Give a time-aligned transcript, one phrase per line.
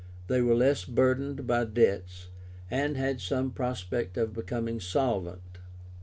[0.25, 2.29] They were less burdened by debts,
[2.71, 5.59] and had some prospect of becoming solvent.